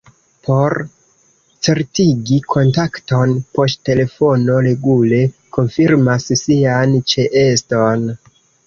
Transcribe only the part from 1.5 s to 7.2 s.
certigi kontakton poŝtelefono regule konfirmas sian